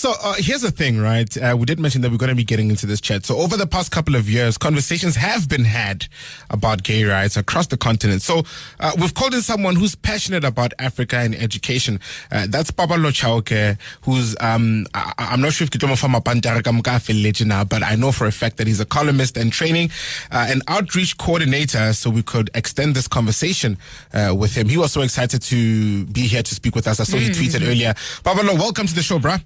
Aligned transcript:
So 0.00 0.14
uh, 0.22 0.32
here's 0.38 0.62
the 0.62 0.70
thing, 0.70 0.98
right? 0.98 1.28
Uh, 1.36 1.54
we 1.58 1.66
did 1.66 1.78
mention 1.78 2.00
that 2.00 2.10
we're 2.10 2.16
going 2.16 2.30
to 2.30 2.34
be 2.34 2.42
getting 2.42 2.70
into 2.70 2.86
this 2.86 3.02
chat. 3.02 3.26
So 3.26 3.36
over 3.36 3.58
the 3.58 3.66
past 3.66 3.92
couple 3.92 4.16
of 4.16 4.30
years, 4.30 4.56
conversations 4.56 5.14
have 5.16 5.46
been 5.46 5.62
had 5.66 6.06
about 6.48 6.82
gay 6.82 7.04
rights 7.04 7.36
across 7.36 7.66
the 7.66 7.76
continent. 7.76 8.22
So 8.22 8.44
uh, 8.80 8.92
we've 8.98 9.12
called 9.12 9.34
in 9.34 9.42
someone 9.42 9.76
who's 9.76 9.94
passionate 9.94 10.42
about 10.42 10.72
Africa 10.78 11.18
and 11.18 11.34
education. 11.34 12.00
Uh, 12.32 12.46
that's 12.48 12.70
Paballo 12.70 13.10
Chauke, 13.12 13.78
who's 14.00 14.34
um, 14.40 14.86
I- 14.94 15.12
I'm 15.18 15.42
not 15.42 15.52
sure 15.52 15.66
if 15.66 15.70
Kitomo 15.70 15.98
from 15.98 16.12
Pantara 16.14 17.46
now, 17.46 17.64
but 17.64 17.82
I 17.82 17.94
know 17.94 18.10
for 18.10 18.26
a 18.26 18.32
fact 18.32 18.56
that 18.56 18.66
he's 18.66 18.80
a 18.80 18.86
columnist 18.86 19.36
and 19.36 19.52
training 19.52 19.90
uh, 20.32 20.46
and 20.48 20.62
outreach 20.66 21.18
coordinator. 21.18 21.92
So 21.92 22.08
we 22.08 22.22
could 22.22 22.48
extend 22.54 22.96
this 22.96 23.06
conversation 23.06 23.76
uh, 24.14 24.34
with 24.34 24.56
him. 24.56 24.66
He 24.70 24.78
was 24.78 24.92
so 24.92 25.02
excited 25.02 25.42
to 25.42 26.06
be 26.06 26.22
here 26.22 26.42
to 26.42 26.54
speak 26.54 26.74
with 26.74 26.86
us. 26.86 27.00
I 27.00 27.04
saw 27.04 27.18
he 27.18 27.28
tweeted 27.28 27.68
earlier. 27.68 27.92
Paballo, 28.24 28.54
welcome 28.54 28.86
to 28.86 28.94
the 28.94 29.02
show, 29.02 29.18
bruh. 29.18 29.42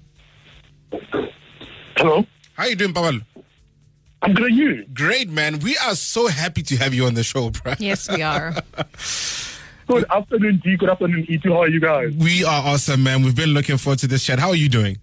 Hello. 0.91 2.25
How 2.53 2.63
are 2.63 2.69
you 2.69 2.75
doing, 2.75 2.93
Pawel? 2.93 3.21
I'm 4.21 4.33
good. 4.33 4.53
You? 4.53 4.85
Great, 4.93 5.29
man. 5.29 5.59
We 5.59 5.77
are 5.77 5.95
so 5.95 6.27
happy 6.27 6.61
to 6.63 6.75
have 6.77 6.93
you 6.93 7.05
on 7.05 7.13
the 7.13 7.23
show, 7.23 7.49
bro. 7.49 7.73
Yes, 7.79 8.09
we 8.09 8.21
are. 8.21 8.53
Good 9.87 10.05
afternoon, 10.09 10.61
D. 10.63 10.77
Good 10.77 10.89
afternoon, 10.89 11.25
E2. 11.27 11.43
How 11.51 11.61
are 11.61 11.67
you 11.69 11.79
guys? 11.79 12.11
We 12.15 12.43
are 12.43 12.63
awesome, 12.65 13.03
man. 13.03 13.21
We've 13.21 13.35
been 13.35 13.49
looking 13.49 13.77
forward 13.77 13.99
to 13.99 14.07
this 14.07 14.23
chat. 14.25 14.39
How 14.39 14.49
are 14.49 14.55
you 14.55 14.67
doing? 14.69 14.97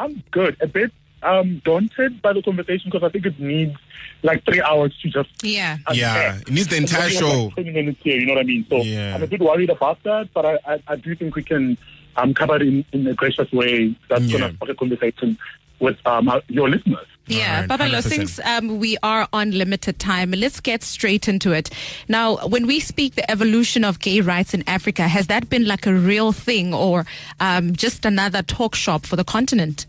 I'm 0.00 0.22
good. 0.32 0.56
A 0.60 0.66
bit 0.66 0.90
um, 1.22 1.62
daunted 1.64 2.20
by 2.20 2.32
the 2.32 2.42
conversation 2.42 2.90
because 2.90 3.04
I 3.04 3.10
think 3.10 3.26
it 3.26 3.38
needs 3.38 3.76
like 4.24 4.44
three 4.44 4.60
hours 4.60 4.96
to 5.02 5.10
just. 5.10 5.30
Yeah. 5.44 5.78
Yeah, 5.92 6.38
it 6.40 6.50
needs 6.50 6.66
the 6.66 6.76
entire 6.76 7.08
show. 7.08 7.44
Like 7.44 7.54
20 7.54 7.70
minutes 7.70 8.00
here, 8.02 8.18
you 8.18 8.26
know 8.26 8.34
what 8.34 8.40
I 8.40 8.44
mean? 8.44 8.66
So 8.68 8.78
Yeah. 8.78 9.14
I'm 9.14 9.22
a 9.22 9.28
bit 9.28 9.40
worried 9.40 9.70
about 9.70 10.02
that, 10.02 10.28
but 10.34 10.44
I, 10.44 10.58
I, 10.66 10.82
I 10.88 10.96
do 10.96 11.14
think 11.14 11.36
we 11.36 11.44
can 11.44 11.78
um, 12.18 12.34
cover 12.34 12.56
it 12.56 12.62
in, 12.62 12.84
in 12.92 13.06
a 13.06 13.14
gracious 13.14 13.50
way 13.52 13.94
that's 14.08 14.24
Yeah. 14.24 14.38
going 14.38 14.50
to 14.50 14.56
spark 14.56 14.70
a 14.70 14.74
conversation 14.74 15.38
with 15.80 15.96
um, 16.06 16.28
our, 16.28 16.42
your 16.48 16.68
listeners. 16.68 17.06
Yeah, 17.26 17.60
Alright, 17.62 17.68
Paballo, 17.68 17.98
100%. 17.98 18.02
since 18.02 18.40
um, 18.40 18.78
we 18.78 18.96
are 19.02 19.28
on 19.32 19.50
limited 19.52 19.98
time, 19.98 20.30
let's 20.32 20.60
get 20.60 20.82
straight 20.82 21.28
into 21.28 21.52
it. 21.52 21.68
Now, 22.08 22.36
when 22.48 22.66
we 22.66 22.80
speak 22.80 23.14
the 23.16 23.30
evolution 23.30 23.84
of 23.84 24.00
gay 24.00 24.20
rights 24.22 24.54
in 24.54 24.64
Africa, 24.66 25.06
has 25.06 25.26
that 25.26 25.48
been 25.50 25.66
like 25.66 25.86
a 25.86 25.92
real 25.94 26.32
thing 26.32 26.72
or 26.74 27.04
um, 27.38 27.74
just 27.74 28.04
another 28.06 28.42
talk 28.42 28.74
shop 28.74 29.04
for 29.06 29.16
the 29.16 29.24
continent? 29.24 29.86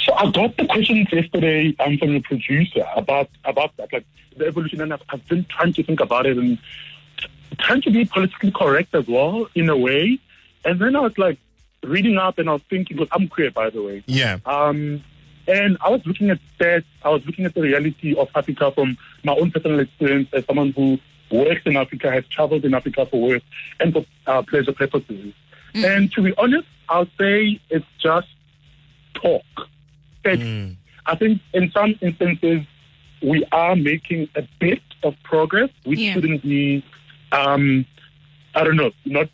So 0.00 0.14
I 0.14 0.30
got 0.30 0.56
the 0.56 0.66
questions 0.66 1.08
yesterday 1.12 1.74
um, 1.80 1.98
from 1.98 2.14
the 2.14 2.20
producer 2.20 2.84
about 2.96 3.28
about 3.44 3.76
that, 3.76 3.92
like 3.92 4.04
the 4.36 4.46
evolution, 4.46 4.80
and 4.80 4.92
I've, 4.92 5.02
I've 5.10 5.26
been 5.28 5.44
trying 5.48 5.72
to 5.74 5.82
think 5.82 6.00
about 6.00 6.26
it 6.26 6.36
and 6.36 6.58
trying 7.58 7.82
to 7.82 7.90
be 7.90 8.04
politically 8.04 8.50
correct 8.50 8.94
as 8.94 9.06
well 9.06 9.46
in 9.54 9.68
a 9.68 9.76
way. 9.76 10.18
And 10.64 10.80
then 10.80 10.96
I 10.96 11.00
was 11.00 11.16
like 11.18 11.38
reading 11.82 12.16
up, 12.18 12.38
and 12.38 12.48
I 12.48 12.54
was 12.54 12.62
thinking, 12.70 12.96
because 12.96 13.08
I'm 13.12 13.28
queer, 13.28 13.50
by 13.50 13.70
the 13.70 13.82
way. 13.82 14.02
Yeah. 14.06 14.38
Um, 14.46 15.02
and 15.46 15.76
I 15.84 15.90
was 15.90 16.00
looking 16.06 16.30
at 16.30 16.38
stats. 16.58 16.84
I 17.02 17.10
was 17.10 17.24
looking 17.26 17.44
at 17.44 17.54
the 17.54 17.60
reality 17.60 18.14
of 18.16 18.28
Africa 18.34 18.72
from 18.72 18.96
my 19.24 19.34
own 19.34 19.50
personal 19.50 19.80
experience 19.80 20.28
as 20.32 20.44
someone 20.46 20.70
who 20.72 20.98
works 21.30 21.62
in 21.66 21.76
Africa, 21.76 22.10
has 22.10 22.26
traveled 22.28 22.64
in 22.64 22.72
Africa 22.74 23.04
for 23.06 23.20
work 23.20 23.42
and 23.80 23.92
for 23.92 24.06
uh, 24.26 24.42
pleasure 24.42 24.72
purposes. 24.72 25.34
And 25.74 26.10
to 26.12 26.22
be 26.22 26.32
honest, 26.38 26.68
I'll 26.88 27.08
say 27.18 27.60
it's 27.68 27.84
just 27.98 28.28
talk. 29.14 29.44
But 30.22 30.38
I 31.06 31.16
think 31.16 31.40
in 31.52 31.70
some 31.72 31.96
instances 32.00 32.60
we 33.20 33.44
are 33.52 33.74
making 33.74 34.28
a 34.36 34.42
bit 34.60 34.82
of 35.02 35.14
progress, 35.24 35.70
which 35.84 35.98
Yeah. 35.98 36.12
shouldn't 36.14 36.42
be, 36.42 36.84
um, 37.32 37.84
I 38.54 38.62
don't 38.64 38.76
know, 38.76 38.92
not 39.04 39.28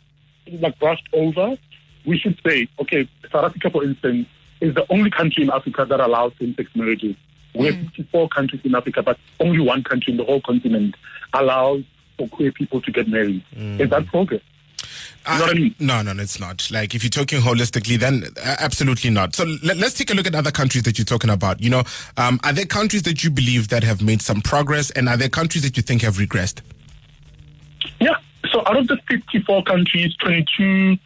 like 0.59 0.77
brushed 0.79 1.07
over. 1.13 1.57
We 2.05 2.17
should 2.17 2.39
say, 2.45 2.67
okay, 2.79 3.07
South 3.31 3.45
Africa, 3.45 3.69
for 3.69 3.83
instance, 3.83 4.27
is 4.59 4.73
the 4.75 4.85
only 4.91 5.09
country 5.09 5.43
in 5.43 5.51
Africa 5.51 5.85
that 5.85 5.99
allows 5.99 6.33
same-sex 6.39 6.69
marriages. 6.75 7.15
We 7.53 7.65
have 7.67 7.75
54 7.75 8.29
countries 8.29 8.61
in 8.63 8.75
Africa, 8.75 9.03
but 9.03 9.17
only 9.39 9.59
one 9.59 9.83
country 9.83 10.11
in 10.11 10.17
the 10.17 10.23
whole 10.23 10.41
continent 10.41 10.95
allows 11.33 11.83
for 12.17 12.27
queer 12.29 12.51
people 12.51 12.81
to 12.81 12.91
get 12.91 13.07
married. 13.07 13.43
Is 13.55 13.89
that 13.89 14.07
progress? 14.07 14.41
You 15.27 15.37
know 15.37 15.45
what 15.45 15.49
I 15.49 15.53
mean? 15.53 15.75
No, 15.79 16.01
no, 16.01 16.13
no, 16.13 16.23
it's 16.23 16.39
not. 16.39 16.69
Like, 16.71 16.95
if 16.95 17.03
you're 17.03 17.11
talking 17.11 17.41
holistically, 17.41 17.99
then 17.99 18.23
uh, 18.43 18.55
absolutely 18.59 19.11
not. 19.11 19.35
So 19.35 19.45
let, 19.63 19.77
us 19.77 19.93
take 19.93 20.09
a 20.09 20.13
look 20.15 20.25
at 20.25 20.33
other 20.33 20.51
countries 20.51 20.83
that 20.83 20.97
you're 20.97 21.05
talking 21.05 21.29
about. 21.29 21.61
You 21.61 21.69
know, 21.69 21.83
um, 22.17 22.39
are 22.43 22.53
there 22.53 22.65
countries 22.65 23.03
that 23.03 23.23
you 23.23 23.29
believe 23.29 23.67
that 23.67 23.83
have 23.83 24.01
made 24.01 24.21
some 24.21 24.41
progress, 24.41 24.89
and 24.91 25.07
are 25.07 25.17
there 25.17 25.29
countries 25.29 25.63
that 25.63 25.77
you 25.77 25.83
think 25.83 26.01
have 26.01 26.15
regressed? 26.15 26.61
Yeah. 27.99 28.15
So 28.51 28.61
out 28.65 28.77
of 28.77 28.87
the 28.87 28.97
54 29.07 29.63
countries, 29.63 30.15
22 30.17 30.97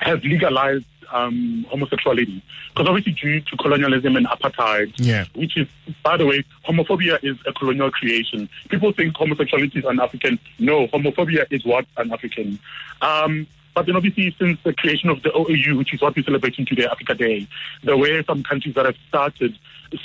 have 0.00 0.22
legalized 0.24 0.84
um, 1.12 1.66
homosexuality. 1.70 2.42
Because 2.74 2.88
obviously 2.88 3.12
due 3.12 3.40
to 3.40 3.56
colonialism 3.56 4.16
and 4.16 4.26
apartheid, 4.26 4.92
Yeah. 4.96 5.24
which 5.34 5.56
is, 5.56 5.66
by 6.02 6.16
the 6.16 6.26
way, 6.26 6.44
homophobia 6.66 7.18
is 7.22 7.36
a 7.46 7.52
colonial 7.52 7.90
creation. 7.90 8.48
People 8.68 8.92
think 8.92 9.16
homosexuality 9.16 9.78
is 9.78 9.84
an 9.84 10.00
African. 10.00 10.38
No, 10.58 10.86
homophobia 10.88 11.46
is 11.50 11.64
what 11.64 11.86
an 11.96 12.12
African. 12.12 12.58
Um, 13.00 13.46
but 13.74 13.86
then 13.86 13.96
obviously 13.96 14.34
since 14.38 14.58
the 14.64 14.72
creation 14.72 15.08
of 15.08 15.22
the 15.22 15.30
OAU, 15.30 15.78
which 15.78 15.94
is 15.94 16.00
what 16.02 16.14
we're 16.16 16.24
celebrating 16.24 16.66
today, 16.66 16.86
Africa 16.90 17.14
Day, 17.14 17.46
there 17.84 17.96
were 17.96 18.22
some 18.24 18.42
countries 18.42 18.74
that 18.74 18.86
have 18.86 18.96
started 19.08 19.56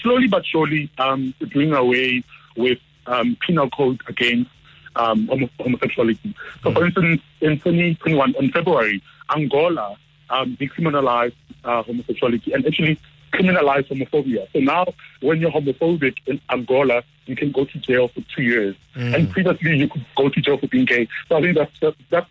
slowly 0.02 0.28
but 0.28 0.46
surely 0.46 0.90
um, 1.00 1.34
doing 1.52 1.74
away 1.74 2.24
with 2.56 2.80
um, 3.08 3.36
penal 3.46 3.70
code 3.70 4.00
against 4.08 4.50
um, 4.96 5.28
homosexuality. 5.60 6.36
So, 6.62 6.72
for 6.72 6.86
instance, 6.86 7.22
in 7.42 7.60
2021, 7.60 8.36
in 8.40 8.52
February, 8.52 9.02
Angola 9.30 9.98
um, 10.30 10.58
decriminalized 10.58 11.36
uh, 11.64 11.84
homosexuality 11.84 12.54
and 12.54 12.66
actually 12.66 13.00
criminalized 13.34 13.88
homophobia. 13.90 14.48
So 14.54 14.60
now, 14.60 14.86
when 15.22 15.42
you're 15.42 15.52
homophobic 15.52 16.18
in 16.28 16.40
Angola, 16.50 17.04
you 17.26 17.36
can 17.36 17.52
go 17.52 17.66
to 17.66 17.78
jail 17.80 18.08
for 18.08 18.22
two 18.36 18.44
years. 18.44 18.76
And 19.16 19.30
previously, 19.32 19.78
you 19.78 19.88
could 19.88 20.06
go 20.16 20.30
to 20.30 20.42
jail 20.42 20.58
for 20.58 20.68
being 20.68 20.86
gay. 20.86 21.08
So 21.30 21.38
I 21.38 21.42
think 21.42 21.58
that's 21.58 21.80
that's 21.80 21.98
that's, 22.10 22.30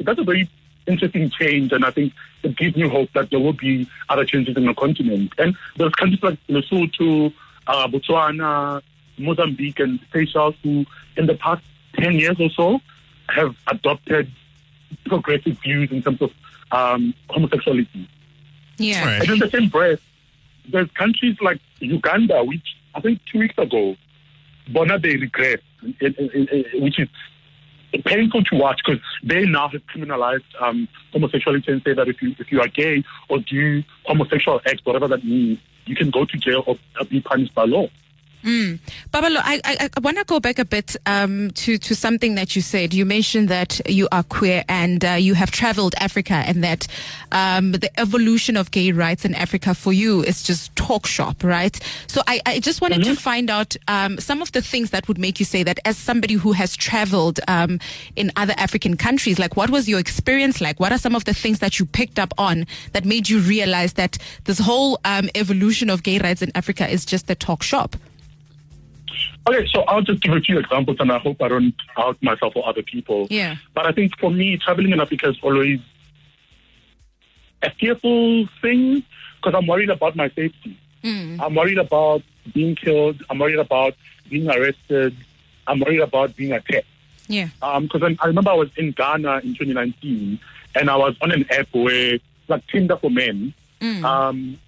that's 0.00 0.20
a 0.20 0.24
very 0.24 0.48
interesting 0.86 1.30
change, 1.30 1.72
and 1.72 1.84
I 1.84 1.90
think 1.90 2.12
it 2.42 2.56
gives 2.56 2.76
me 2.76 2.88
hope 2.88 3.10
that 3.14 3.30
there 3.30 3.40
will 3.40 3.54
be 3.54 3.88
other 4.08 4.24
changes 4.24 4.56
in 4.56 4.66
the 4.66 4.74
continent. 4.74 5.32
And 5.38 5.56
there's 5.76 5.92
countries 5.92 6.22
like 6.22 6.38
Lesotho, 6.48 7.32
uh, 7.66 7.88
Botswana, 7.88 8.82
Mozambique, 9.18 9.80
and 9.80 9.98
Seychelles 10.12 10.54
who, 10.62 10.84
in 11.16 11.26
the 11.26 11.34
past 11.34 11.62
10 11.96 12.14
years 12.14 12.36
or 12.40 12.50
so, 12.50 12.80
have 13.28 13.54
adopted 13.66 14.30
progressive 15.06 15.58
views 15.62 15.90
in 15.90 16.02
terms 16.02 16.20
of 16.22 16.30
um, 16.72 17.14
homosexuality. 17.30 18.08
Yeah. 18.78 19.04
Right. 19.04 19.20
And 19.22 19.30
in 19.30 19.38
the 19.38 19.50
same 19.50 19.68
breath, 19.68 20.00
there's 20.68 20.90
countries 20.92 21.36
like 21.40 21.60
Uganda, 21.80 22.42
which 22.44 22.76
I 22.94 23.00
think 23.00 23.20
two 23.30 23.38
weeks 23.40 23.56
ago, 23.58 23.96
Bona 24.68 24.98
they 24.98 25.16
regress, 25.16 25.58
in- 25.82 25.94
eh, 26.00 26.06
in- 26.06 26.14
eh, 26.18 26.28
in- 26.34 26.48
eh, 26.50 26.62
in- 26.74 26.82
which 26.82 26.98
is 26.98 27.08
painful 28.04 28.42
to 28.42 28.56
watch 28.56 28.80
because 28.84 29.00
they 29.22 29.44
now 29.46 29.68
have 29.68 29.82
criminalized 29.86 30.42
um, 30.60 30.88
homosexuality 31.12 31.70
and 31.70 31.82
say 31.84 31.92
that 31.92 32.08
if 32.08 32.20
you 32.22 32.34
if 32.40 32.50
you 32.50 32.60
are 32.60 32.66
gay 32.68 33.04
or 33.28 33.38
do 33.38 33.84
homosexual 34.04 34.60
acts, 34.66 34.80
whatever 34.84 35.06
that 35.06 35.24
means, 35.24 35.58
you 35.86 35.94
can 35.94 36.10
go 36.10 36.24
to 36.24 36.36
jail 36.38 36.64
or 36.66 36.76
be 37.08 37.20
punished 37.20 37.54
by 37.54 37.64
law. 37.64 37.86
Paballo, 38.44 39.40
I, 39.42 39.60
I, 39.64 39.88
I 39.96 40.00
want 40.00 40.18
to 40.18 40.24
go 40.24 40.38
back 40.38 40.58
a 40.58 40.66
bit 40.66 40.96
um, 41.06 41.50
to, 41.52 41.78
to 41.78 41.94
something 41.94 42.34
that 42.34 42.54
you 42.54 42.60
said. 42.60 42.92
You 42.92 43.06
mentioned 43.06 43.48
that 43.48 43.80
you 43.88 44.06
are 44.12 44.22
queer 44.22 44.64
and 44.68 45.02
uh, 45.02 45.12
you 45.12 45.32
have 45.34 45.50
traveled 45.50 45.94
Africa 45.98 46.34
and 46.34 46.62
that 46.62 46.86
um, 47.32 47.72
the 47.72 47.90
evolution 47.98 48.58
of 48.58 48.70
gay 48.70 48.92
rights 48.92 49.24
in 49.24 49.34
Africa 49.34 49.74
for 49.74 49.94
you 49.94 50.22
is 50.22 50.42
just 50.42 50.76
talk 50.76 51.06
shop, 51.06 51.42
right? 51.42 51.78
So 52.06 52.20
I, 52.26 52.40
I 52.44 52.60
just 52.60 52.82
wanted 52.82 53.04
to 53.04 53.14
find 53.16 53.48
out 53.48 53.76
um, 53.88 54.18
some 54.18 54.42
of 54.42 54.52
the 54.52 54.60
things 54.60 54.90
that 54.90 55.08
would 55.08 55.18
make 55.18 55.38
you 55.38 55.46
say 55.46 55.62
that 55.62 55.78
as 55.86 55.96
somebody 55.96 56.34
who 56.34 56.52
has 56.52 56.76
traveled 56.76 57.40
um, 57.48 57.80
in 58.14 58.30
other 58.36 58.54
African 58.58 58.96
countries, 58.98 59.38
like 59.38 59.56
what 59.56 59.70
was 59.70 59.88
your 59.88 59.98
experience 59.98 60.60
like? 60.60 60.78
What 60.78 60.92
are 60.92 60.98
some 60.98 61.14
of 61.14 61.24
the 61.24 61.34
things 61.34 61.60
that 61.60 61.78
you 61.78 61.86
picked 61.86 62.18
up 62.18 62.34
on 62.36 62.66
that 62.92 63.06
made 63.06 63.30
you 63.30 63.38
realize 63.40 63.94
that 63.94 64.18
this 64.44 64.58
whole 64.58 65.00
um, 65.04 65.30
evolution 65.34 65.88
of 65.88 66.02
gay 66.02 66.18
rights 66.18 66.42
in 66.42 66.52
Africa 66.54 66.86
is 66.86 67.06
just 67.06 67.30
a 67.30 67.34
talk 67.34 67.62
shop? 67.62 67.96
Okay, 69.48 69.66
so 69.66 69.82
I'll 69.82 70.02
just 70.02 70.22
give 70.22 70.32
a 70.32 70.40
few 70.40 70.58
examples, 70.58 70.96
and 71.00 71.12
I 71.12 71.18
hope 71.18 71.42
I 71.42 71.48
don't 71.48 71.74
out 71.96 72.22
myself 72.22 72.54
or 72.56 72.66
other 72.66 72.82
people. 72.82 73.26
Yeah. 73.30 73.56
But 73.74 73.86
I 73.86 73.92
think 73.92 74.18
for 74.18 74.30
me, 74.30 74.56
traveling 74.56 74.92
in 74.92 75.00
Africa 75.00 75.28
is 75.28 75.38
always 75.42 75.80
a 77.62 77.70
fearful 77.70 78.46
thing 78.60 79.02
because 79.36 79.54
I'm 79.54 79.66
worried 79.66 79.90
about 79.90 80.16
my 80.16 80.28
safety. 80.30 80.78
Hmm. 81.02 81.40
I'm 81.40 81.54
worried 81.54 81.78
about 81.78 82.22
being 82.52 82.74
killed. 82.74 83.22
I'm 83.28 83.38
worried 83.38 83.58
about 83.58 83.94
being 84.28 84.48
arrested. 84.48 85.14
I'm 85.66 85.80
worried 85.80 86.00
about 86.00 86.36
being 86.36 86.52
attacked. 86.52 86.86
Yeah. 87.28 87.48
Um, 87.62 87.84
because 87.84 88.02
I, 88.02 88.16
I 88.20 88.26
remember 88.26 88.50
I 88.50 88.54
was 88.54 88.70
in 88.76 88.92
Ghana 88.92 89.40
in 89.44 89.54
2019, 89.54 90.38
and 90.74 90.90
I 90.90 90.96
was 90.96 91.16
on 91.20 91.32
an 91.32 91.46
app 91.50 91.68
where 91.72 92.18
like 92.48 92.66
Tinder 92.68 92.96
for 92.96 93.10
men. 93.10 93.54
Hmm. 93.80 94.04
Um, 94.04 94.58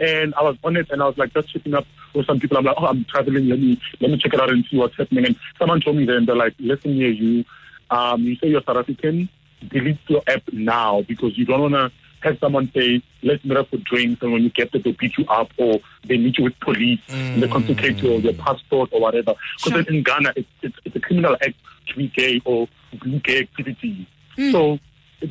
and 0.00 0.34
I 0.34 0.42
was 0.42 0.56
on 0.64 0.76
it, 0.76 0.90
and 0.90 1.02
I 1.02 1.06
was 1.06 1.18
like 1.18 1.32
just 1.32 1.52
checking 1.52 1.74
up 1.74 1.86
with 2.14 2.26
some 2.26 2.40
people. 2.40 2.56
I'm 2.56 2.64
like, 2.64 2.76
oh, 2.78 2.86
I'm 2.86 3.04
traveling. 3.04 3.48
Let 3.48 3.58
me 3.58 3.80
let 4.00 4.10
me 4.10 4.18
check 4.18 4.34
it 4.34 4.40
out 4.40 4.50
and 4.50 4.64
see 4.70 4.76
what's 4.78 4.96
happening. 4.96 5.26
And 5.26 5.36
someone 5.58 5.80
told 5.80 5.96
me 5.96 6.04
then 6.04 6.26
they're 6.26 6.36
like, 6.36 6.54
listen 6.58 6.94
here, 6.94 7.08
you 7.10 7.44
um, 7.90 8.22
you 8.22 8.36
say 8.36 8.48
you're 8.48 8.62
South 8.62 8.76
African, 8.78 9.28
delete 9.68 9.98
your 10.08 10.22
app 10.26 10.42
now 10.52 11.02
because 11.02 11.36
you 11.36 11.44
don't 11.44 11.60
want 11.60 11.74
to 11.74 11.92
have 12.22 12.38
someone 12.38 12.70
say, 12.74 13.02
let's 13.22 13.44
meet 13.44 13.56
up 13.58 13.68
for 13.68 13.76
drinks, 13.76 14.22
and 14.22 14.32
when 14.32 14.42
you 14.42 14.48
get 14.48 14.72
there, 14.72 14.80
they 14.80 14.92
beat 14.92 15.18
you 15.18 15.26
up, 15.26 15.50
or 15.58 15.78
they 16.06 16.16
meet 16.16 16.38
you 16.38 16.44
with 16.44 16.58
police, 16.60 16.98
and 17.10 17.42
they 17.42 17.46
confiscate 17.48 17.98
your, 17.98 18.18
your 18.20 18.32
passport 18.32 18.88
or 18.92 19.00
whatever. 19.02 19.34
Because 19.62 19.84
Sure. 19.84 19.94
in 19.94 20.02
Ghana, 20.02 20.32
it's, 20.34 20.48
it's, 20.62 20.74
it's 20.86 20.96
a 20.96 21.00
criminal 21.00 21.34
act 21.42 21.54
to 21.88 21.96
be 21.96 22.08
gay 22.08 22.40
or 22.46 22.66
do 23.02 23.18
gay 23.20 23.40
activity. 23.40 24.06
Mm. 24.38 24.52
So, 24.52 24.78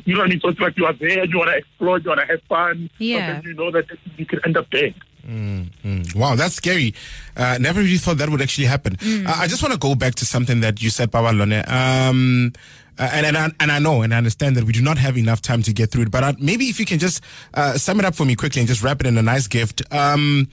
you 0.04 0.14
know 0.14 0.20
what 0.20 0.26
I 0.26 0.28
mean? 0.30 0.40
So 0.40 0.50
it's 0.50 0.60
like 0.60 0.76
you 0.76 0.86
are 0.86 0.92
there, 0.92 1.24
you 1.24 1.36
want 1.36 1.50
to 1.50 1.56
explore, 1.56 1.98
you 1.98 2.08
want 2.10 2.20
to 2.20 2.26
have 2.26 2.42
fun, 2.44 2.88
Yeah. 2.98 3.40
you 3.42 3.54
know 3.54 3.72
that 3.72 3.86
you 4.16 4.24
can 4.24 4.38
end 4.44 4.56
up 4.56 4.70
dead. 4.70 4.94
Mm, 5.26 6.14
Wow, 6.14 6.36
that's 6.36 6.54
scary. 6.54 6.94
Uh, 7.36 7.58
never 7.60 7.80
really 7.80 7.96
thought 7.96 8.18
that 8.18 8.28
would 8.28 8.42
actually 8.42 8.66
happen. 8.66 8.96
Mm. 8.96 9.26
Uh, 9.26 9.34
I 9.36 9.46
just 9.46 9.62
want 9.62 9.72
to 9.72 9.78
go 9.78 9.94
back 9.94 10.14
to 10.16 10.26
something 10.26 10.60
that 10.60 10.82
you 10.82 10.90
said, 10.90 11.10
Baba 11.10 11.34
Lone. 11.34 11.62
Um, 11.66 12.52
uh, 12.98 13.10
and, 13.12 13.26
and, 13.26 13.36
I, 13.36 13.50
and 13.58 13.72
I 13.72 13.78
know 13.78 14.02
and 14.02 14.14
I 14.14 14.18
understand 14.18 14.56
that 14.56 14.64
we 14.64 14.72
do 14.72 14.80
not 14.82 14.98
have 14.98 15.16
enough 15.18 15.42
time 15.42 15.62
to 15.62 15.72
get 15.72 15.90
through 15.90 16.02
it, 16.02 16.10
but 16.10 16.22
uh, 16.22 16.32
maybe 16.38 16.66
if 16.66 16.78
you 16.78 16.86
can 16.86 16.98
just 16.98 17.22
uh, 17.54 17.72
sum 17.76 17.98
it 17.98 18.04
up 18.04 18.14
for 18.14 18.24
me 18.24 18.36
quickly 18.36 18.60
and 18.60 18.68
just 18.68 18.82
wrap 18.82 19.00
it 19.00 19.06
in 19.06 19.18
a 19.18 19.22
nice 19.22 19.46
gift. 19.48 19.82
Um, 19.92 20.48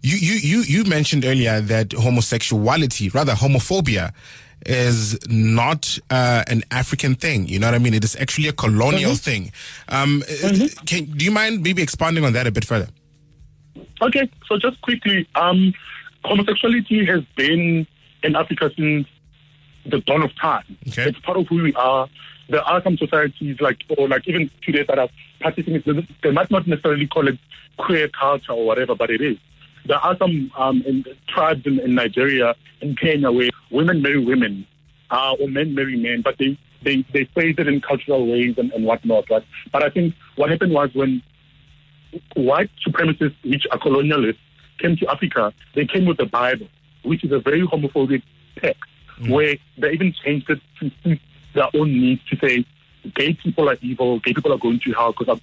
you, 0.00 0.16
you, 0.16 0.34
you, 0.34 0.62
you 0.62 0.84
mentioned 0.84 1.24
earlier 1.24 1.60
that 1.60 1.90
homosexuality, 1.90 3.12
rather 3.12 3.32
homophobia, 3.32 4.12
is 4.66 5.18
not 5.28 5.98
uh, 6.08 6.42
an 6.46 6.62
African 6.70 7.14
thing. 7.16 7.46
You 7.48 7.58
know 7.58 7.66
what 7.66 7.74
I 7.74 7.78
mean? 7.78 7.92
It 7.92 8.04
is 8.04 8.16
actually 8.16 8.48
a 8.48 8.52
colonial 8.52 9.14
thing. 9.14 9.52
Um, 9.88 10.22
uh, 10.42 10.68
can, 10.86 11.04
do 11.04 11.24
you 11.24 11.30
mind 11.30 11.62
maybe 11.62 11.82
expanding 11.82 12.24
on 12.24 12.32
that 12.32 12.46
a 12.46 12.50
bit 12.50 12.64
further? 12.64 12.88
Okay, 14.04 14.28
so 14.46 14.58
just 14.58 14.80
quickly, 14.82 15.26
um, 15.34 15.72
homosexuality 16.24 17.06
has 17.06 17.22
been 17.36 17.86
in 18.22 18.36
Africa 18.36 18.70
since 18.76 19.08
the 19.86 20.00
dawn 20.00 20.22
of 20.22 20.34
time. 20.36 20.76
Okay. 20.88 21.08
It's 21.08 21.18
part 21.20 21.38
of 21.38 21.46
who 21.48 21.62
we 21.62 21.74
are. 21.74 22.06
There 22.50 22.60
are 22.60 22.82
some 22.82 22.98
societies, 22.98 23.60
like 23.60 23.78
or 23.96 24.06
like 24.08 24.28
even 24.28 24.50
today, 24.62 24.84
that 24.86 24.98
are 24.98 25.08
practicing 25.40 25.76
it. 25.76 25.84
They 26.22 26.30
might 26.30 26.50
not 26.50 26.66
necessarily 26.66 27.06
call 27.06 27.28
it 27.28 27.38
queer 27.78 28.08
culture 28.08 28.52
or 28.52 28.66
whatever, 28.66 28.94
but 28.94 29.10
it 29.10 29.22
is. 29.22 29.38
There 29.86 29.96
are 29.96 30.16
some 30.18 30.50
um, 30.56 30.82
in, 30.86 31.04
tribes 31.28 31.66
in, 31.66 31.78
in 31.80 31.94
Nigeria 31.94 32.54
and 32.82 32.98
Kenya 32.98 33.30
where 33.30 33.48
women 33.70 34.02
marry 34.02 34.22
women, 34.22 34.66
uh, 35.10 35.34
or 35.40 35.48
men 35.48 35.74
marry 35.74 35.96
men, 35.96 36.20
but 36.22 36.36
they 36.36 36.58
they 36.82 37.06
they 37.14 37.24
phrase 37.32 37.54
it 37.56 37.68
in 37.68 37.80
cultural 37.80 38.26
ways 38.30 38.54
and, 38.58 38.70
and 38.72 38.84
whatnot. 38.84 39.30
Right? 39.30 39.44
But 39.72 39.82
I 39.82 39.88
think 39.88 40.14
what 40.36 40.50
happened 40.50 40.74
was 40.74 40.90
when 40.94 41.22
white 42.34 42.70
supremacists, 42.86 43.36
which 43.44 43.66
are 43.70 43.78
colonialists, 43.78 44.38
came 44.78 44.96
to 44.96 45.10
Africa, 45.10 45.52
they 45.74 45.86
came 45.86 46.04
with 46.04 46.16
the 46.16 46.26
Bible, 46.26 46.68
which 47.02 47.24
is 47.24 47.32
a 47.32 47.38
very 47.38 47.62
homophobic 47.62 48.22
text, 48.56 48.82
where 49.28 49.56
they 49.78 49.92
even 49.92 50.12
changed 50.12 50.50
it 50.50 50.60
to 50.80 50.90
suit 51.02 51.20
their 51.54 51.68
own 51.74 51.92
needs 51.92 52.22
to 52.28 52.36
say 52.36 52.64
gay 53.14 53.34
people 53.34 53.68
are 53.68 53.76
evil, 53.80 54.18
gay 54.20 54.32
people 54.32 54.52
are 54.52 54.58
going 54.58 54.80
to 54.80 54.92
hell 54.92 55.14
because 55.16 55.40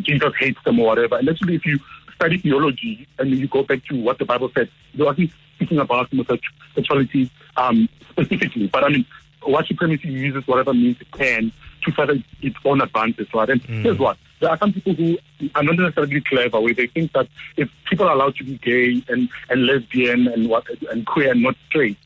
Jesus 0.00 0.32
hates 0.38 0.62
them 0.64 0.78
or 0.80 0.86
whatever. 0.86 1.16
And 1.16 1.28
actually, 1.28 1.54
if 1.54 1.64
you 1.64 1.78
study 2.14 2.38
theology 2.38 3.06
and 3.18 3.30
you 3.30 3.48
go 3.48 3.62
back 3.62 3.84
to 3.86 4.00
what 4.00 4.18
the 4.18 4.24
Bible 4.24 4.50
said, 4.54 4.68
they're 4.94 5.08
actually 5.08 5.32
speaking 5.56 5.78
about 5.78 6.10
homosexuality 6.10 7.30
um, 7.56 7.88
specifically. 8.10 8.66
But 8.66 8.84
I 8.84 8.88
mean, 8.88 9.06
white 9.42 9.66
supremacy 9.66 10.08
uses 10.08 10.46
whatever 10.46 10.74
means 10.74 11.00
it 11.00 11.10
can 11.12 11.52
to 11.84 11.92
further 11.92 12.16
its 12.42 12.56
own 12.64 12.80
advantage, 12.80 13.32
right? 13.34 13.50
And 13.50 13.62
mm. 13.62 13.82
here's 13.82 13.98
what. 13.98 14.16
There 14.40 14.50
are 14.50 14.58
some 14.58 14.72
people 14.72 14.94
who 14.94 15.16
are 15.54 15.62
not 15.62 15.76
necessarily 15.76 16.20
clever, 16.20 16.60
where 16.60 16.74
they 16.74 16.86
think 16.88 17.12
that 17.12 17.28
if 17.56 17.70
people 17.88 18.06
are 18.06 18.14
allowed 18.14 18.36
to 18.36 18.44
be 18.44 18.58
gay 18.58 19.02
and, 19.08 19.28
and 19.48 19.66
lesbian 19.66 20.26
and 20.28 20.48
what 20.48 20.64
and 20.90 21.06
queer 21.06 21.30
and 21.30 21.42
not 21.42 21.56
straight, 21.68 21.96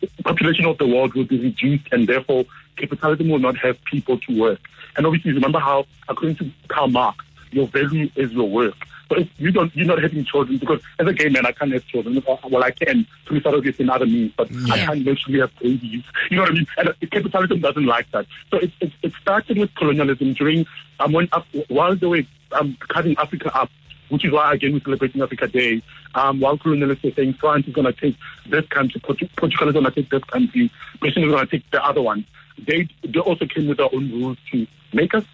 the 0.00 0.22
population 0.22 0.66
of 0.66 0.78
the 0.78 0.86
world 0.86 1.14
will 1.14 1.24
be 1.24 1.40
reduced 1.40 1.86
and 1.92 2.06
therefore 2.08 2.44
capitalism 2.76 3.28
will 3.28 3.38
not 3.38 3.56
have 3.56 3.82
people 3.84 4.18
to 4.18 4.38
work. 4.38 4.60
And 4.96 5.06
obviously 5.06 5.32
remember 5.32 5.58
how 5.58 5.86
according 6.08 6.36
to 6.36 6.50
Karl 6.68 6.88
Marx, 6.88 7.24
your 7.50 7.66
value 7.66 8.10
is 8.16 8.32
your 8.32 8.48
work. 8.48 8.74
So 9.08 9.16
if 9.16 9.28
you 9.38 9.52
don't 9.52 9.74
you're 9.76 9.86
not 9.86 10.02
having 10.02 10.24
children 10.24 10.58
because 10.58 10.80
as 10.98 11.06
a 11.06 11.12
gay 11.12 11.28
man 11.28 11.46
I 11.46 11.52
can't 11.52 11.72
have 11.72 11.86
children. 11.86 12.22
Well 12.26 12.64
I 12.64 12.70
can 12.70 13.06
through 13.26 13.40
surrogacy 13.40 13.80
and 13.80 13.90
other 13.90 14.06
means, 14.06 14.32
but 14.36 14.48
I 14.70 14.84
can't 14.84 15.06
actually 15.08 15.40
have 15.40 15.56
babies. 15.58 16.02
You 16.30 16.36
know 16.36 16.42
what 16.42 16.50
I 16.50 16.54
mean? 16.54 16.66
And 16.78 16.88
uh, 16.88 16.92
capitalism 17.10 17.60
doesn't 17.60 17.86
like 17.86 18.10
that. 18.10 18.26
So 18.50 18.58
it 18.58 18.72
it, 18.80 18.92
it 19.02 19.12
started 19.20 19.58
with 19.58 19.74
colonialism 19.74 20.34
during 20.34 20.66
um 21.00 21.12
when 21.12 21.28
up 21.32 21.46
while 21.68 21.94
they 21.94 22.06
were 22.06 22.22
um 22.52 22.76
cutting 22.88 23.16
Africa 23.18 23.54
up 23.56 23.70
which 24.08 24.24
is 24.24 24.32
why 24.32 24.54
again 24.54 24.72
we're 24.72 24.80
celebrating 24.80 25.22
Africa 25.22 25.48
Day. 25.48 25.82
Um, 26.14 26.40
while 26.40 26.56
colonialists 26.56 27.04
are 27.10 27.14
saying 27.14 27.34
France 27.34 27.66
is 27.66 27.74
going 27.74 27.86
to 27.86 27.92
take 27.92 28.16
this 28.48 28.66
country, 28.68 29.00
Portugal 29.00 29.68
is 29.68 29.72
going 29.72 29.84
to 29.84 29.90
take 29.90 30.10
this 30.10 30.24
country, 30.24 30.70
Britain 31.00 31.24
is 31.24 31.30
going 31.30 31.46
to 31.46 31.50
take 31.50 31.70
the 31.70 31.84
other 31.84 32.02
one. 32.02 32.26
They 32.58 32.88
they 33.02 33.18
also 33.18 33.46
came 33.46 33.68
with 33.68 33.78
their 33.78 33.92
own 33.92 34.10
rules 34.10 34.38
to 34.52 34.66
make 34.92 35.14
us 35.14 35.24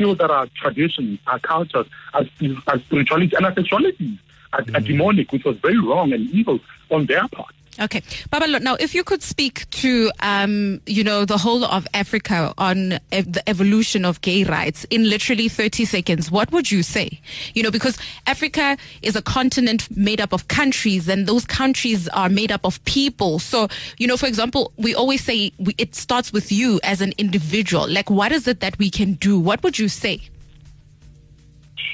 feel 0.00 0.14
that 0.14 0.30
our 0.30 0.46
traditions, 0.54 1.18
our 1.26 1.38
cultures, 1.38 1.86
our, 2.14 2.24
our 2.68 2.78
spirituality, 2.78 3.36
and 3.36 3.44
our 3.44 3.54
sexuality 3.54 4.18
are, 4.54 4.60
are 4.60 4.64
mm-hmm. 4.64 4.84
demonic, 4.86 5.30
which 5.30 5.44
was 5.44 5.56
very 5.58 5.78
wrong 5.78 6.14
and 6.14 6.22
evil 6.30 6.58
on 6.90 7.04
their 7.04 7.28
part. 7.28 7.54
Okay, 7.78 8.00
Paballo. 8.30 8.60
Now, 8.60 8.74
if 8.74 8.94
you 8.94 9.04
could 9.04 9.22
speak 9.22 9.68
to, 9.70 10.10
um, 10.20 10.80
you 10.86 11.04
know, 11.04 11.24
the 11.24 11.38
whole 11.38 11.64
of 11.64 11.86
Africa 11.94 12.52
on 12.58 12.98
ev- 13.12 13.32
the 13.32 13.48
evolution 13.48 14.04
of 14.04 14.20
gay 14.22 14.44
rights 14.44 14.84
in 14.90 15.08
literally 15.08 15.48
30 15.48 15.84
seconds, 15.84 16.30
what 16.30 16.50
would 16.50 16.70
you 16.70 16.82
say? 16.82 17.20
You 17.54 17.62
know, 17.62 17.70
because 17.70 17.96
Africa 18.26 18.76
is 19.02 19.14
a 19.14 19.22
continent 19.22 19.88
made 19.96 20.20
up 20.20 20.32
of 20.32 20.48
countries, 20.48 21.08
and 21.08 21.26
those 21.26 21.44
countries 21.46 22.08
are 22.08 22.28
made 22.28 22.50
up 22.50 22.64
of 22.64 22.84
people. 22.84 23.38
So, 23.38 23.68
you 23.98 24.06
know, 24.06 24.16
for 24.16 24.26
example, 24.26 24.72
we 24.76 24.94
always 24.94 25.22
say 25.22 25.52
we, 25.58 25.74
it 25.78 25.94
starts 25.94 26.32
with 26.32 26.50
you 26.50 26.80
as 26.82 27.00
an 27.00 27.12
individual. 27.18 27.88
Like, 27.88 28.10
what 28.10 28.32
is 28.32 28.48
it 28.48 28.60
that 28.60 28.78
we 28.78 28.90
can 28.90 29.14
do? 29.14 29.38
What 29.38 29.62
would 29.62 29.78
you 29.78 29.88
say? 29.88 30.20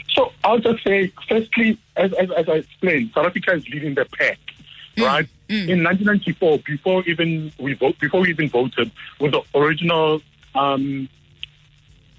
So 0.08 0.32
I'll 0.42 0.58
just 0.58 0.82
say, 0.82 1.12
firstly, 1.28 1.78
as, 1.96 2.12
as, 2.14 2.30
as 2.30 2.48
I 2.48 2.52
explained, 2.54 3.10
South 3.14 3.26
Africa 3.26 3.52
is 3.52 3.68
leading 3.68 3.94
the 3.94 4.06
pack, 4.06 4.38
right? 4.96 5.28
In 5.48 5.84
1994, 5.84 6.58
before 6.58 7.02
even 7.04 7.52
we 7.58 7.74
vote, 7.74 7.98
before 8.00 8.20
we 8.20 8.30
even 8.30 8.48
voted, 8.48 8.90
with 9.20 9.32
the 9.32 9.42
original 9.54 10.20
um, 10.54 11.08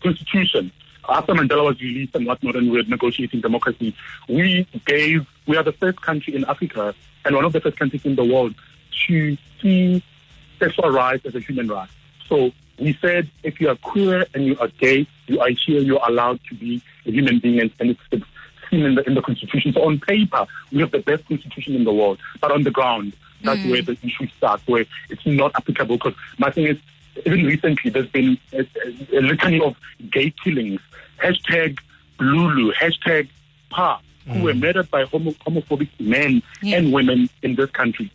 constitution, 0.02 0.72
after 1.10 1.34
Mandela 1.34 1.66
was 1.66 1.82
released 1.82 2.16
and 2.16 2.26
whatnot, 2.26 2.56
and 2.56 2.72
we 2.72 2.78
were 2.78 2.84
negotiating 2.84 3.42
democracy, 3.42 3.96
we 4.30 4.68
gave, 4.86 5.26
we 5.46 5.58
are 5.58 5.64
the 5.64 5.74
first 5.74 6.02
country 6.02 6.36
in 6.36 6.46
Africa 6.46 6.94
and 7.26 7.36
one 7.36 7.46
of 7.46 7.54
the 7.54 7.62
first 7.62 7.78
countries 7.78 8.06
in 8.06 8.16
the 8.16 8.24
world 8.24 8.56
to 9.08 9.38
see 9.62 10.04
sexual 10.60 10.90
rights 10.90 11.26
as 11.26 11.36
a 11.36 11.40
human 11.40 11.68
right. 11.68 11.90
So 12.28 12.52
we 12.80 12.98
said 13.02 13.30
if 13.44 13.60
you 13.60 13.70
are 13.70 13.76
queer 13.76 14.26
and 14.34 14.46
you 14.46 14.58
are 14.60 14.68
gay, 14.80 15.08
you 15.28 15.40
are 15.40 15.50
here, 15.50 15.82
you're 15.82 16.06
allowed 16.08 16.40
to 16.50 16.56
be 16.56 16.82
a 17.06 17.12
human 17.12 17.40
being, 17.40 17.60
and, 17.60 17.72
and 17.80 17.92
it's, 17.92 18.02
it's 18.12 18.26
seen 18.70 18.84
in 18.84 18.96
the, 18.96 19.04
in 19.04 19.14
the 19.14 19.22
constitution. 19.22 19.74
So 19.74 19.84
on 19.84 20.00
paper, 20.00 20.46
we 20.72 20.80
have 20.80 20.92
the 20.92 21.00
best 21.00 21.28
constitution 21.28 21.76
in 21.76 21.84
the 21.84 21.94
world, 21.94 22.20
but 22.42 22.52
on 22.52 22.64
the 22.64 22.72
ground, 22.72 23.14
that's 23.42 23.60
mm. 23.60 23.72
where 23.72 23.82
the 23.82 23.98
issue 24.04 24.28
starts, 24.38 24.68
where 24.68 24.86
it's 25.10 25.26
not 25.26 25.52
applicable. 25.56 25.98
Because 25.98 26.16
my 26.38 26.50
thing 26.50 26.68
is, 26.68 26.78
even 27.26 27.46
recently, 27.46 27.92
there's 27.92 28.10
been 28.10 28.38
a, 28.54 28.60
a, 28.60 29.20
a 29.20 29.22
litany 29.22 29.60
of 29.62 29.76
gay 30.10 30.34
killings. 30.44 30.82
Hashtag 31.18 31.80
Lulu, 32.20 32.74
hashtag 32.74 33.30
Pa, 33.70 34.02
who 34.28 34.44
were 34.44 34.54
mm. 34.54 34.62
murdered 34.62 34.90
by 34.92 35.06
homo- 35.06 35.32
homophobic 35.32 35.90
men 36.00 36.42
Yeah. 36.62 36.78
and 36.78 36.92
women 36.92 37.30
in 37.42 37.56
this 37.56 37.70
country. 37.72 38.12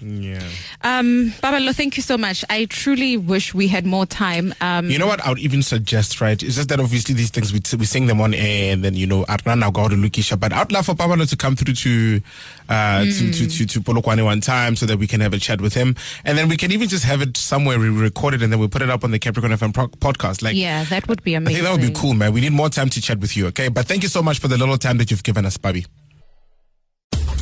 Yeah. 0.00 0.42
Um, 0.82 1.32
Paballo, 1.42 1.74
thank 1.74 1.96
you 1.96 2.02
so 2.02 2.18
much. 2.18 2.44
I 2.50 2.66
truly 2.66 3.16
wish 3.16 3.54
we 3.54 3.68
had 3.68 3.86
more 3.86 4.04
time. 4.04 4.52
Um, 4.60 4.90
You 4.90 4.98
know 4.98 5.06
what 5.06 5.24
I 5.24 5.30
would 5.30 5.38
even 5.38 5.62
suggest, 5.62 6.20
right? 6.20 6.42
It's 6.42 6.56
just 6.56 6.68
that 6.68 6.80
obviously 6.80 7.14
these 7.14 7.30
things 7.30 7.52
we, 7.52 7.60
we 7.78 7.86
sing 7.86 8.06
them 8.06 8.20
on 8.20 8.34
air 8.34 8.72
and 8.72 8.84
then, 8.84 8.94
you 8.94 9.06
know, 9.06 9.24
Arnana 9.24 9.72
Gaudu 9.72 9.96
Lukisha. 9.96 10.38
But 10.38 10.52
I'd 10.52 10.72
love 10.72 10.86
for 10.86 10.94
Pablo 10.94 11.24
to 11.24 11.36
come 11.36 11.56
through 11.56 11.74
to, 11.74 12.20
uh, 12.68 13.04
to, 13.04 13.32
to, 13.32 13.46
to, 13.48 13.66
to 13.66 13.80
Polokwane 13.80 14.24
one 14.24 14.40
time 14.40 14.76
so 14.76 14.84
that 14.86 14.98
we 14.98 15.06
can 15.06 15.20
have 15.20 15.32
a 15.32 15.38
chat 15.38 15.60
with 15.60 15.74
him. 15.74 15.94
And 16.24 16.36
then 16.36 16.48
we 16.48 16.56
can 16.56 16.70
even 16.72 16.88
just 16.88 17.04
have 17.04 17.22
it 17.22 17.36
somewhere 17.36 17.78
we 17.78 17.88
record 17.88 18.34
it 18.34 18.42
and 18.42 18.52
then 18.52 18.58
we 18.60 18.68
put 18.68 18.82
it 18.82 18.90
up 18.90 19.04
on 19.04 19.10
the 19.10 19.18
Capricorn 19.18 19.52
FM 19.52 19.72
pro- 19.72 19.88
podcast. 19.88 20.42
Like, 20.42 20.54
yeah, 20.56 20.84
that 20.84 21.08
would 21.08 21.22
be 21.22 21.34
I 21.34 21.38
amazing. 21.38 21.62
think 21.62 21.66
that 21.66 21.80
would 21.80 21.94
be 21.94 21.98
cool, 21.98 22.14
man. 22.14 22.32
We 22.32 22.40
need 22.42 22.52
more 22.52 22.68
time 22.68 22.90
to 22.90 23.00
chat 23.00 23.20
with 23.20 23.36
you, 23.36 23.46
okay? 23.46 23.68
But 23.68 23.86
thank 23.86 24.02
you 24.02 24.08
so 24.10 24.22
much 24.22 24.38
for 24.38 24.48
the 24.48 24.58
little 24.58 24.76
time 24.76 24.98
that 24.98 25.10
you've 25.10 25.24
given 25.24 25.46
us, 25.46 25.56
Bobby. 25.56 25.86